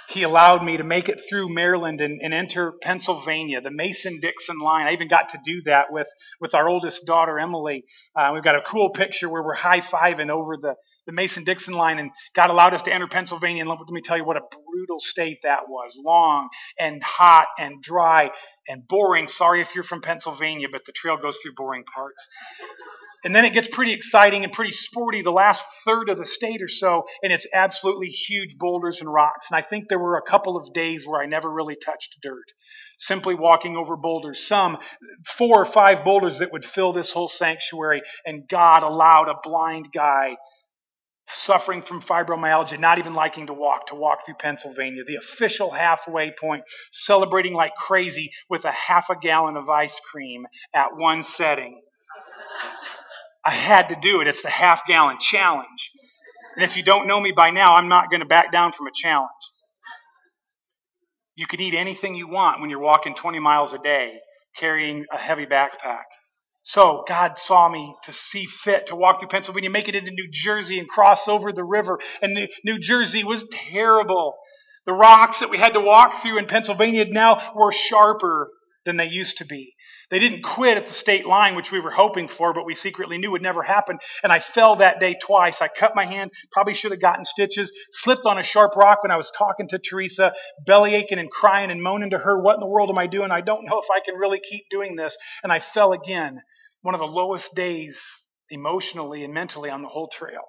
[0.08, 4.86] He allowed me to make it through Maryland and, and enter Pennsylvania, the Mason-Dixon line.
[4.86, 6.06] I even got to do that with,
[6.40, 7.84] with our oldest daughter, Emily.
[8.14, 10.74] Uh, we've got a cool picture where we're high-fiving over the,
[11.06, 13.62] the Mason-Dixon line and God allowed us to enter Pennsylvania.
[13.62, 15.98] And let me tell you what a brutal state that was.
[16.02, 18.30] Long and hot and dry
[18.68, 19.26] and boring.
[19.28, 22.28] Sorry if you're from Pennsylvania, but the trail goes through boring parts.
[23.26, 26.62] And then it gets pretty exciting and pretty sporty the last third of the state
[26.62, 29.48] or so, and it's absolutely huge boulders and rocks.
[29.50, 32.44] And I think there were a couple of days where I never really touched dirt.
[32.98, 34.76] Simply walking over boulders, some
[35.36, 39.88] four or five boulders that would fill this whole sanctuary, and God allowed a blind
[39.92, 40.36] guy
[41.34, 46.32] suffering from fibromyalgia, not even liking to walk, to walk through Pennsylvania, the official halfway
[46.40, 46.62] point,
[46.92, 51.80] celebrating like crazy with a half a gallon of ice cream at one setting.
[53.46, 54.26] I had to do it.
[54.26, 55.90] It's the half gallon challenge.
[56.56, 58.86] And if you don't know me by now, I'm not going to back down from
[58.88, 59.30] a challenge.
[61.36, 64.14] You can eat anything you want when you're walking 20 miles a day
[64.58, 66.04] carrying a heavy backpack.
[66.62, 70.28] So God saw me to see fit to walk through Pennsylvania, make it into New
[70.32, 72.00] Jersey and cross over the river.
[72.20, 74.34] And New Jersey was terrible.
[74.86, 78.48] The rocks that we had to walk through in Pennsylvania now were sharper
[78.84, 79.74] than they used to be.
[80.10, 83.18] They didn't quit at the state line, which we were hoping for, but we secretly
[83.18, 83.98] knew would never happen.
[84.22, 85.56] And I fell that day twice.
[85.60, 89.10] I cut my hand, probably should have gotten stitches, slipped on a sharp rock when
[89.10, 90.32] I was talking to Teresa,
[90.64, 93.32] belly aching and crying and moaning to her, What in the world am I doing?
[93.32, 95.16] I don't know if I can really keep doing this.
[95.42, 96.40] And I fell again.
[96.82, 97.98] One of the lowest days
[98.48, 100.42] emotionally and mentally on the whole trail.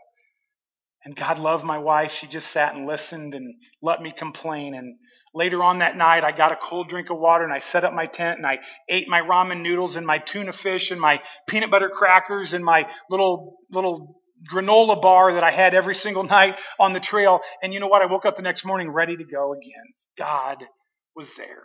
[1.07, 2.11] And God loved my wife.
[2.19, 4.73] She just sat and listened and let me complain.
[4.73, 4.97] And
[5.33, 7.93] later on that night, I got a cold drink of water and I set up
[7.93, 8.57] my tent and I
[8.89, 12.83] ate my ramen noodles and my tuna fish and my peanut butter crackers and my
[13.09, 14.19] little, little
[14.53, 17.39] granola bar that I had every single night on the trail.
[17.63, 18.01] And you know what?
[18.01, 19.93] I woke up the next morning ready to go again.
[20.17, 20.57] God
[21.15, 21.63] was there.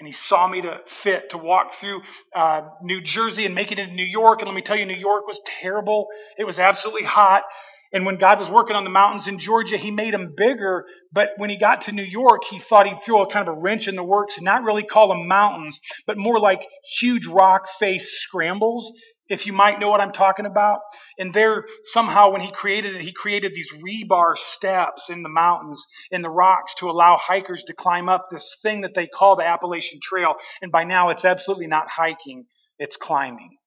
[0.00, 2.02] And he saw me to fit to walk through
[2.36, 4.40] uh, New Jersey and make it into New York.
[4.40, 6.08] And let me tell you, New York was terrible.
[6.36, 7.44] It was absolutely hot.
[7.92, 10.86] And when God was working on the mountains in Georgia, he made them bigger.
[11.12, 13.60] But when he got to New York, he thought he'd throw a kind of a
[13.60, 16.60] wrench in the works and not really call them mountains, but more like
[17.00, 18.90] huge rock face scrambles,
[19.28, 20.78] if you might know what I'm talking about.
[21.18, 25.84] And there, somehow, when he created it, he created these rebar steps in the mountains,
[26.10, 29.44] in the rocks, to allow hikers to climb up this thing that they call the
[29.44, 30.34] Appalachian Trail.
[30.62, 32.46] And by now, it's absolutely not hiking,
[32.78, 33.58] it's climbing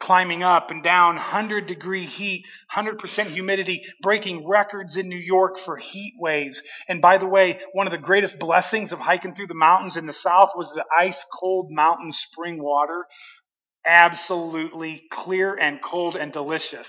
[0.00, 2.44] climbing up and down, 100 degree heat,
[2.76, 6.60] 100% humidity, breaking records in New York for heat waves.
[6.88, 10.06] And by the way, one of the greatest blessings of hiking through the mountains in
[10.06, 13.06] the south was the ice cold mountain spring water.
[13.86, 16.88] Absolutely clear and cold and delicious.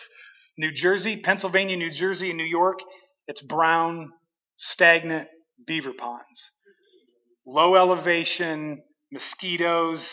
[0.58, 2.80] New Jersey, Pennsylvania, New Jersey, and New York,
[3.28, 4.12] it's brown,
[4.58, 5.28] stagnant
[5.65, 6.52] beaver ponds.
[7.45, 10.06] Low elevation, mosquitoes,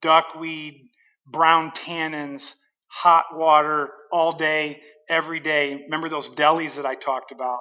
[0.00, 0.88] duckweed,
[1.32, 2.42] brown tannins,
[2.88, 5.80] hot water all day, every day.
[5.84, 7.58] Remember those delis that I talked about?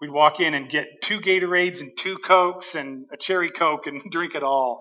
[0.00, 4.02] We'd walk in and get two Gatorades and two Cokes and a cherry Coke and
[4.10, 4.80] drink it all.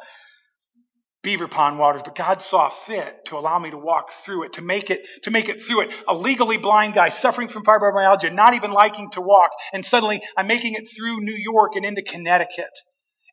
[1.24, 4.62] Beaver pond waters, but God saw fit to allow me to walk through it, to
[4.62, 5.90] make it, to make it through it.
[6.08, 10.48] A legally blind guy suffering from fibromyalgia, not even liking to walk, and suddenly I'm
[10.48, 12.72] making it through New York and into Connecticut.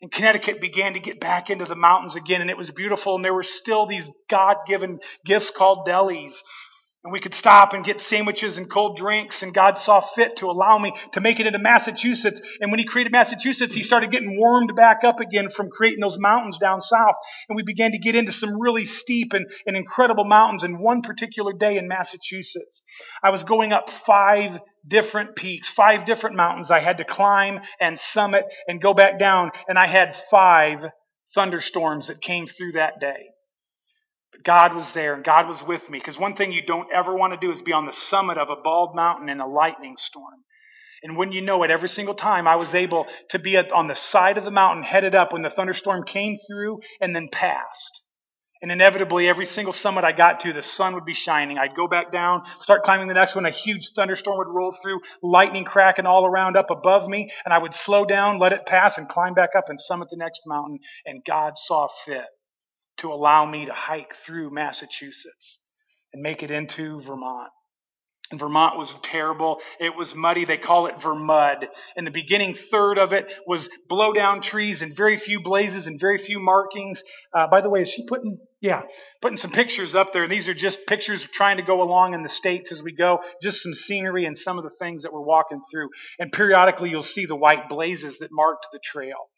[0.03, 3.17] And Connecticut began to get back into the mountains again, and it was beautiful.
[3.17, 6.33] And there were still these God given gifts called delis.
[7.05, 10.47] And we could stop and get sandwiches and cold drinks, and God saw fit to
[10.47, 12.41] allow me to make it into Massachusetts.
[12.61, 16.17] And when He created Massachusetts, He started getting warmed back up again from creating those
[16.19, 17.17] mountains down south.
[17.51, 20.63] And we began to get into some really steep and, and incredible mountains.
[20.63, 22.81] And one particular day in Massachusetts,
[23.23, 28.01] I was going up five different peaks, five different mountains I had to climb and
[28.15, 29.51] summit and go back down.
[29.69, 30.79] And I had five
[31.35, 33.34] thunderstorms that came through that day.
[34.45, 35.99] God was there and God was with me.
[35.99, 38.51] Because one thing you don't ever want to do is be on the summit of
[38.51, 40.45] a bald mountain in a lightning storm.
[41.03, 43.95] And when you know it, every single time I was able to be on the
[43.95, 48.01] side of the mountain headed up when the thunderstorm came through and then passed.
[48.63, 51.59] And inevitably, every single summit I got to, the sun would be shining.
[51.59, 55.01] I'd go back down, start climbing the next one, a huge thunderstorm would roll through,
[55.23, 58.97] lightning cracking all around up above me, and I would slow down, let it pass,
[58.97, 60.79] and climb back up and summit the next mountain.
[61.05, 62.25] And God saw fit
[62.99, 65.59] to allow me to hike through Massachusetts
[66.13, 67.51] and make it into Vermont.
[68.31, 69.59] And Vermont was terrible.
[69.79, 70.47] It was muddy.
[70.47, 71.67] They call it Vermud.
[71.95, 76.01] And the beginning third of it was blow down trees and very few blazes and
[76.01, 77.03] very few markings.
[77.37, 78.81] Uh, by the way, is she putting Yeah,
[79.21, 80.23] putting some pictures up there.
[80.23, 82.97] And these are just pictures of trying to go along in the states as we
[82.97, 85.91] go, just some scenery and some of the things that we're walking through.
[86.19, 89.29] And periodically you'll see the white blazes that marked the trail.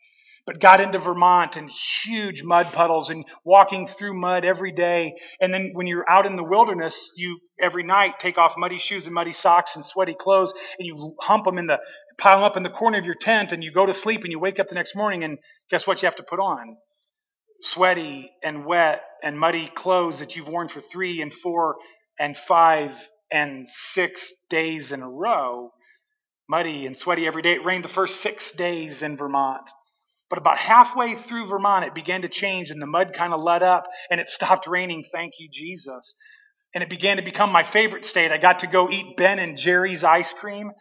[0.46, 1.68] But got into Vermont and
[2.04, 5.14] huge mud puddles and walking through mud every day.
[5.40, 9.06] And then when you're out in the wilderness, you every night take off muddy shoes
[9.06, 11.78] and muddy socks and sweaty clothes and you hump them in the,
[12.18, 14.30] pile them up in the corner of your tent and you go to sleep and
[14.30, 15.38] you wake up the next morning and
[15.70, 16.76] guess what you have to put on?
[17.62, 21.76] sweaty and wet and muddy clothes that you've worn for three and four
[22.18, 22.90] and five
[23.30, 25.70] and six days in a row,
[26.48, 27.52] muddy and sweaty every day.
[27.54, 29.66] It rained the first six days in Vermont.
[30.28, 33.62] But about halfway through Vermont, it began to change and the mud kind of let
[33.62, 35.04] up and it stopped raining.
[35.12, 36.14] Thank you, Jesus.
[36.74, 38.32] And it began to become my favorite state.
[38.32, 40.72] I got to go eat Ben and Jerry's ice cream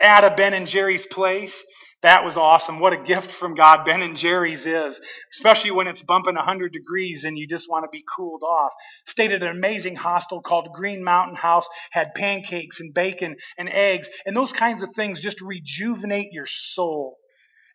[0.00, 1.54] at a Ben and Jerry's place.
[2.02, 2.80] That was awesome.
[2.80, 5.00] What a gift from God Ben and Jerry's is,
[5.34, 8.72] especially when it's bumping 100 degrees and you just want to be cooled off.
[9.06, 14.08] Stayed at an amazing hostel called Green Mountain House, had pancakes and bacon and eggs,
[14.26, 17.18] and those kinds of things just rejuvenate your soul.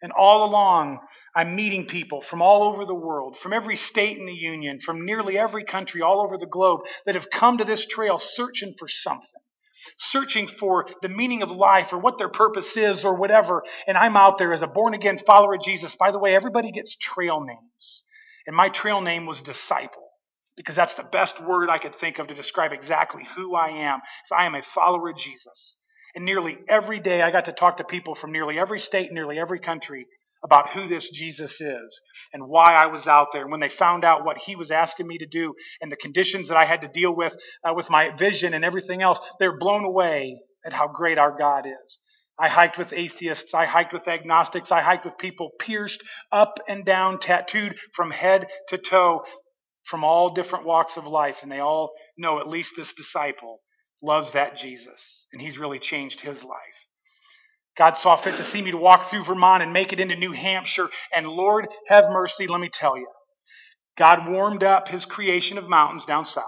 [0.01, 0.99] And all along,
[1.35, 5.05] I'm meeting people from all over the world, from every state in the Union, from
[5.05, 8.87] nearly every country all over the globe that have come to this trail searching for
[8.87, 9.29] something
[9.99, 13.63] searching for the meaning of life or what their purpose is or whatever.
[13.87, 15.95] And I'm out there as a born again follower of Jesus.
[15.99, 18.03] By the way, everybody gets trail names.
[18.45, 20.07] And my trail name was disciple
[20.55, 23.99] because that's the best word I could think of to describe exactly who I am.
[24.27, 25.75] So I am a follower of Jesus.
[26.15, 29.39] And nearly every day I got to talk to people from nearly every state, nearly
[29.39, 30.05] every country
[30.43, 32.01] about who this Jesus is
[32.33, 33.41] and why I was out there.
[33.43, 36.47] And when they found out what he was asking me to do and the conditions
[36.47, 37.33] that I had to deal with
[37.67, 41.65] uh, with my vision and everything else, they're blown away at how great our God
[41.65, 41.97] is.
[42.39, 43.53] I hiked with atheists.
[43.53, 44.71] I hiked with agnostics.
[44.71, 49.23] I hiked with people pierced up and down, tattooed from head to toe
[49.89, 51.37] from all different walks of life.
[51.41, 53.61] And they all know at least this disciple
[54.01, 55.25] loves that Jesus.
[55.31, 56.59] And he's really changed his life.
[57.77, 60.31] God saw fit to see me to walk through Vermont and make it into New
[60.31, 60.89] Hampshire.
[61.15, 63.07] And Lord, have mercy, let me tell you.
[63.97, 66.43] God warmed up his creation of mountains down south.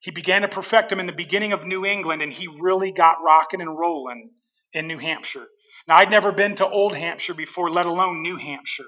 [0.00, 3.16] He began to perfect them in the beginning of New England, and he really got
[3.24, 4.30] rocking and rolling
[4.72, 5.46] in New Hampshire.
[5.88, 8.84] Now, I'd never been to Old Hampshire before, let alone New Hampshire.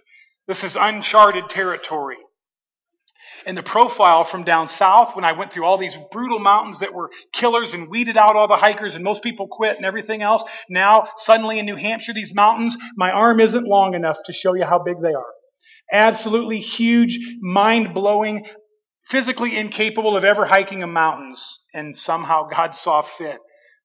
[0.47, 2.17] This is uncharted territory
[3.47, 6.95] and the profile from down south when I went through all these brutal mountains that
[6.95, 10.43] were killers and weeded out all the hikers and most people quit and everything else.
[10.69, 14.65] Now, suddenly in New Hampshire, these mountains, my arm isn't long enough to show you
[14.65, 15.33] how big they are.
[15.93, 18.45] Absolutely huge, mind blowing,
[19.11, 21.43] physically incapable of ever hiking a mountains.
[21.73, 23.39] And somehow God saw fit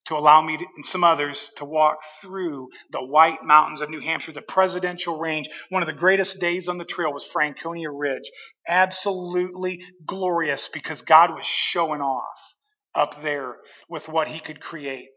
[0.07, 4.01] to allow me to, and some others to walk through the white mountains of New
[4.01, 5.47] Hampshire, the presidential range.
[5.69, 8.29] One of the greatest days on the trail was Franconia Ridge.
[8.67, 12.37] Absolutely glorious because God was showing off
[12.95, 13.57] up there
[13.89, 15.07] with what he could create.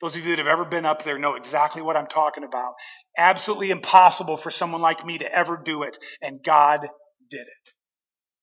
[0.00, 2.74] Those of you that have ever been up there know exactly what I'm talking about.
[3.18, 6.80] Absolutely impossible for someone like me to ever do it, and God
[7.30, 7.72] did it.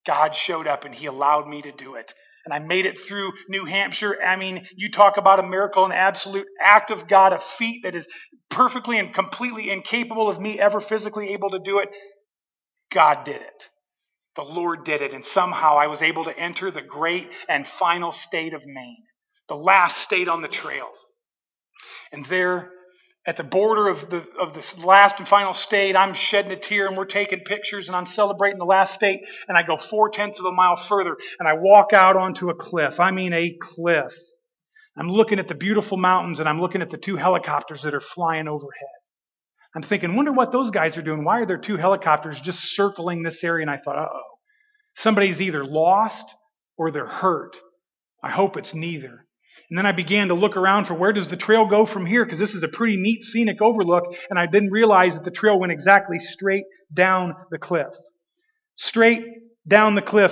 [0.06, 2.12] God showed up and he allowed me to do it
[2.46, 4.18] and I made it through New Hampshire.
[4.22, 7.96] I mean, you talk about a miracle, an absolute act of God, a feat that
[7.96, 8.06] is
[8.50, 11.90] perfectly and completely incapable of me ever physically able to do it.
[12.94, 13.64] God did it.
[14.36, 15.14] The Lord did it.
[15.14, 19.04] And somehow I was able to enter the great and final state of Maine,
[19.48, 20.90] the last state on the trail.
[22.12, 22.70] And there
[23.26, 26.88] at the border of the of this last and final state, I'm shedding a tear
[26.88, 30.40] and we're taking pictures and I'm celebrating the last state and I go four tenths
[30.40, 33.00] of a mile further and I walk out onto a cliff.
[33.00, 34.12] I mean a cliff.
[34.98, 38.04] I'm looking at the beautiful mountains and I'm looking at the two helicopters that are
[38.14, 38.70] flying overhead.
[39.76, 41.24] I'm thinking, wonder what those guys are doing.
[41.24, 43.64] Why are there two helicopters just circling this area?
[43.64, 44.34] And I thought, uh oh.
[44.98, 46.26] Somebody's either lost
[46.78, 47.56] or they're hurt.
[48.24, 49.26] I hope it's neither.
[49.74, 52.24] And then I began to look around for where does the trail go from here?
[52.24, 54.04] Because this is a pretty neat scenic overlook.
[54.30, 57.88] And I didn't realize that the trail went exactly straight down the cliff.
[58.76, 59.24] Straight
[59.68, 60.30] down the cliff.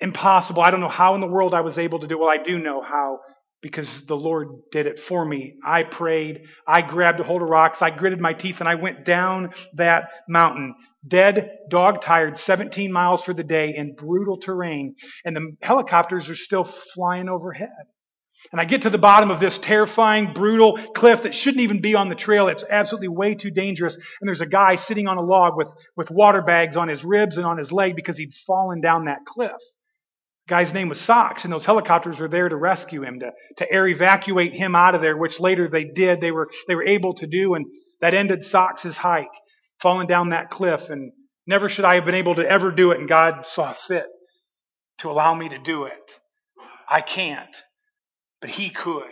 [0.00, 0.62] Impossible.
[0.62, 2.18] I don't know how in the world I was able to do it.
[2.18, 3.20] Well, I do know how
[3.62, 5.54] because the Lord did it for me.
[5.64, 6.40] I prayed.
[6.66, 7.78] I grabbed a hold of rocks.
[7.80, 10.74] I gritted my teeth and I went down that mountain.
[11.06, 14.96] Dead, dog tired, 17 miles for the day in brutal terrain.
[15.24, 17.68] And the helicopters are still flying overhead.
[18.52, 21.94] And I get to the bottom of this terrifying, brutal cliff that shouldn't even be
[21.94, 22.48] on the trail.
[22.48, 23.94] It's absolutely way too dangerous.
[23.94, 27.36] And there's a guy sitting on a log with, with water bags on his ribs
[27.36, 29.50] and on his leg because he'd fallen down that cliff.
[30.46, 33.72] The guy's name was Socks, and those helicopters were there to rescue him, to, to
[33.72, 36.20] air evacuate him out of there, which later they did.
[36.20, 37.66] They were, they were able to do, and
[38.00, 39.26] that ended Socks' hike,
[39.82, 40.82] falling down that cliff.
[40.88, 41.10] And
[41.48, 44.06] never should I have been able to ever do it, and God saw fit
[45.00, 45.92] to allow me to do it.
[46.88, 47.54] I can't,
[48.40, 49.02] but He could.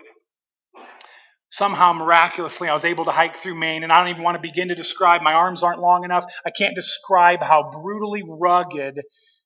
[1.51, 4.43] Somehow, miraculously, I was able to hike through Maine, and I don't even want to
[4.43, 5.23] begin to describe.
[5.23, 6.25] My arms aren't long enough.
[6.45, 9.01] I can't describe how brutally rugged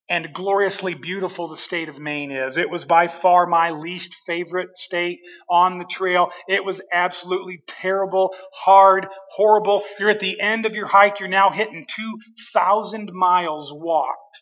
[0.09, 2.57] and gloriously beautiful the state of Maine is.
[2.57, 5.19] It was by far my least favorite state
[5.51, 6.29] on the trail.
[6.49, 9.83] It was absolutely terrible, hard, horrible.
[9.99, 11.21] You're at the end of your hike.
[11.21, 14.39] You're now hitting 2,000 miles walked.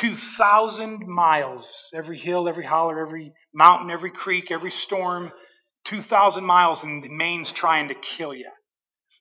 [0.00, 1.66] 2,000 miles.
[1.94, 5.30] Every hill, every holler, every mountain, every creek, every storm.
[5.88, 8.50] 2,000 miles and Maine's trying to kill you.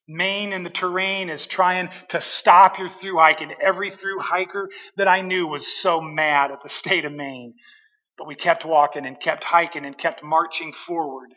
[0.07, 4.69] Maine and the terrain is trying to stop your through hike, and every through hiker
[4.97, 7.55] that I knew was so mad at the state of Maine.
[8.17, 11.29] But we kept walking and kept hiking and kept marching forward.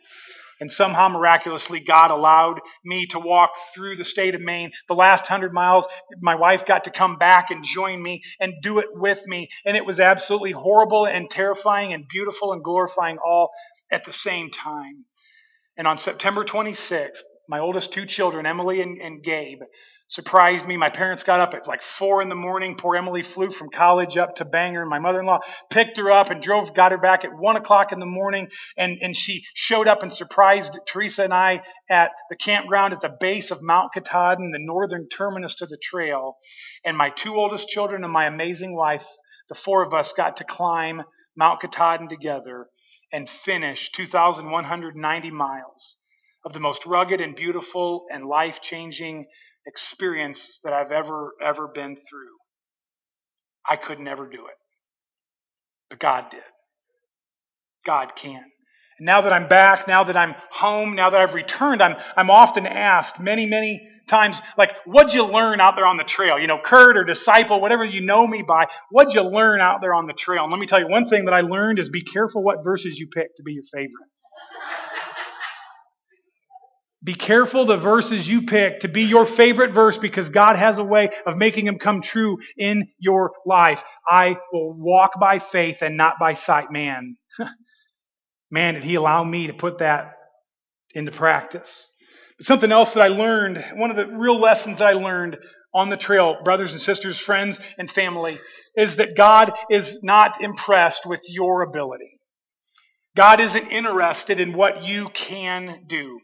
[0.59, 4.71] And somehow miraculously, God allowed me to walk through the state of Maine.
[4.87, 5.85] The last hundred miles,
[6.21, 9.49] my wife got to come back and join me and do it with me.
[9.65, 13.51] And it was absolutely horrible and terrifying and beautiful and glorifying all
[13.91, 15.05] at the same time.
[15.77, 19.61] And on September 26th, my oldest two children, Emily and, and, Gabe,
[20.09, 20.75] surprised me.
[20.75, 22.75] My parents got up at like four in the morning.
[22.79, 24.85] Poor Emily flew from college up to Bangor.
[24.85, 25.39] My mother-in-law
[25.69, 28.47] picked her up and drove, got her back at one o'clock in the morning.
[28.75, 33.15] And, and she showed up and surprised Teresa and I at the campground at the
[33.19, 36.37] base of Mount Katahdin, the northern terminus to the trail.
[36.83, 39.03] And my two oldest children and my amazing wife,
[39.47, 41.03] the four of us got to climb
[41.37, 42.67] Mount Katahdin together
[43.11, 45.97] and finish 2,190 miles
[46.45, 49.25] of the most rugged and beautiful and life changing
[49.69, 52.35] experience that I've ever, ever been through.
[53.67, 54.57] I could never do it.
[55.89, 56.41] But God did.
[57.85, 58.41] God can.
[58.99, 62.29] And now that I'm back, now that I'm home, now that I've returned, I'm, I'm
[62.29, 66.39] often asked many, many times, like, what'd you learn out there on the trail?
[66.39, 69.93] You know, Kurt or disciple, whatever you know me by, what'd you learn out there
[69.93, 70.43] on the trail?
[70.43, 72.97] And let me tell you, one thing that I learned is be careful what verses
[72.97, 74.09] you pick to be your favorite.
[77.01, 80.83] Be careful the verses you pick to be your favorite verse because God has a
[80.83, 83.79] way of making them come true in your life.
[84.05, 86.71] I will walk by faith and not by sight.
[86.71, 87.15] Man,
[88.51, 90.15] man, did He allow me to put that
[90.93, 91.69] into practice.
[92.37, 95.37] But something else that I learned, one of the real lessons I learned
[95.73, 98.39] on the trail, brothers and sisters, friends and family,
[98.75, 102.19] is that God is not impressed with your ability.
[103.15, 106.19] God isn't interested in what you can do.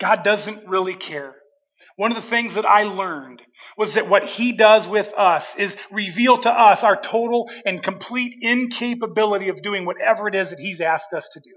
[0.00, 1.34] God doesn't really care.
[1.96, 3.42] One of the things that I learned
[3.76, 8.34] was that what He does with us is reveal to us our total and complete
[8.40, 11.54] incapability of doing whatever it is that He's asked us to do.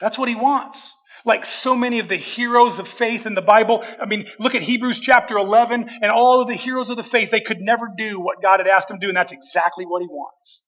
[0.00, 0.78] That's what He wants.
[1.26, 4.62] Like so many of the heroes of faith in the Bible, I mean, look at
[4.62, 8.18] Hebrews chapter 11 and all of the heroes of the faith, they could never do
[8.18, 10.62] what God had asked them to do, and that's exactly what He wants.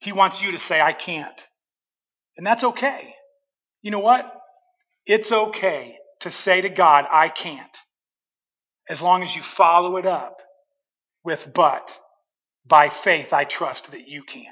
[0.00, 1.40] He wants you to say, I can't.
[2.36, 3.14] And that's okay.
[3.82, 4.24] You know what?
[5.06, 7.76] It's okay to say to God, I can't,
[8.88, 10.36] as long as you follow it up
[11.24, 11.88] with, but
[12.66, 14.44] by faith I trust that you can.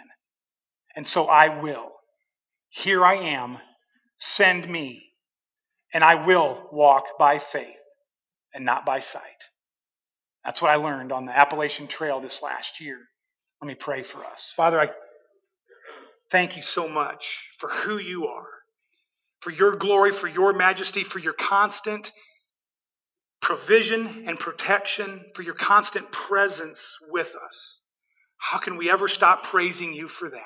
[0.95, 1.93] And so I will.
[2.71, 3.59] Here I am.
[4.19, 5.03] Send me.
[5.93, 7.65] And I will walk by faith
[8.55, 9.23] and not by sight.
[10.45, 12.99] That's what I learned on the Appalachian Trail this last year.
[13.61, 14.53] Let me pray for us.
[14.57, 14.87] Father, I
[16.31, 17.23] thank you so much
[17.59, 18.56] for who you are
[19.47, 22.11] for your glory, for your majesty, for your constant
[23.41, 27.81] provision and protection, for your constant presence with us.
[28.39, 30.41] How can we ever stop praising you for that?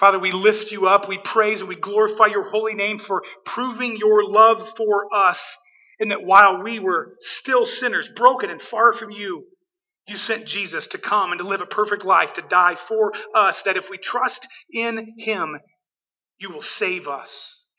[0.00, 3.96] Father, we lift you up, we praise and we glorify your holy name for proving
[3.96, 5.38] your love for us,
[6.00, 9.44] in that while we were still sinners, broken and far from you,
[10.08, 13.54] you sent Jesus to come and to live a perfect life, to die for us,
[13.64, 15.60] that if we trust in him,
[16.40, 17.30] you will save us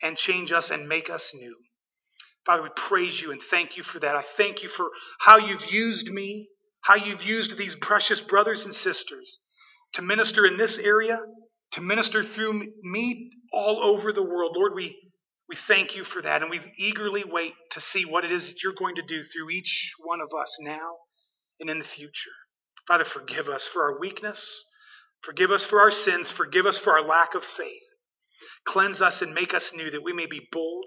[0.02, 1.56] and change us and make us new.
[2.46, 4.16] Father, we praise you and thank you for that.
[4.16, 4.86] I thank you for
[5.20, 6.48] how you've used me,
[6.82, 9.38] how you've used these precious brothers and sisters
[9.94, 11.18] to minister in this area,
[11.72, 14.56] to minister through me all over the world.
[14.56, 14.96] Lord, we,
[15.48, 18.62] we thank you for that, and we eagerly wait to see what it is that
[18.62, 20.96] you're going to do through each one of us now
[21.60, 22.12] and in the future.
[22.88, 24.42] Father, forgive us for our weakness.
[25.24, 26.32] Forgive us for our sins.
[26.36, 27.82] Forgive us for our lack of faith.
[28.66, 30.84] Cleanse us and make us new that we may be bold,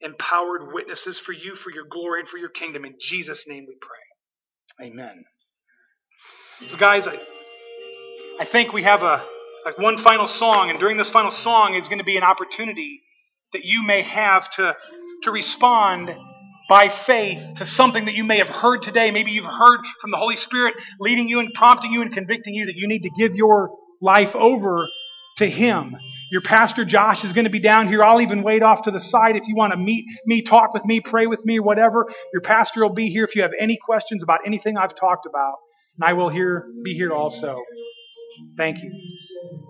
[0.00, 2.84] empowered witnesses for you, for your glory, and for your kingdom.
[2.84, 4.88] In Jesus' name we pray.
[4.88, 5.24] Amen.
[6.70, 7.16] So, guys, I,
[8.42, 9.24] I think we have a
[9.64, 13.02] like one final song, and during this final song is going to be an opportunity
[13.52, 14.74] that you may have to,
[15.24, 16.10] to respond
[16.68, 19.10] by faith to something that you may have heard today.
[19.10, 22.66] Maybe you've heard from the Holy Spirit leading you and prompting you and convicting you
[22.66, 23.70] that you need to give your
[24.00, 24.86] life over
[25.38, 25.96] to Him.
[26.30, 28.00] Your pastor Josh is going to be down here.
[28.04, 30.84] I'll even wait off to the side if you want to meet me, talk with
[30.84, 32.06] me, pray with me, whatever.
[32.32, 35.54] Your pastor will be here if you have any questions about anything I've talked about.
[35.98, 37.60] And I will here be here also.
[38.56, 39.69] Thank you.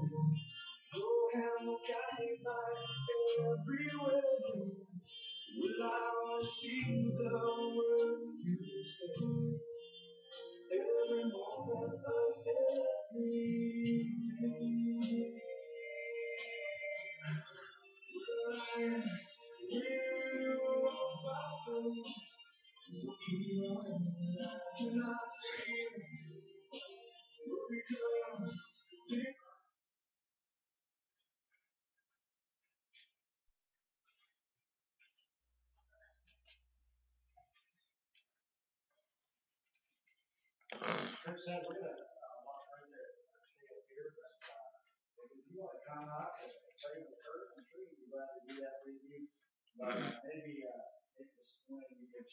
[41.41, 43.13] Gonna, uh, right there,
[43.73, 47.81] up here, but, uh, if you wanna come up and pray with her, I'm sure
[47.81, 49.25] you'd be glad to do that with you.
[49.81, 50.85] But uh, maybe, uh,
[51.17, 52.29] maybe this morning you get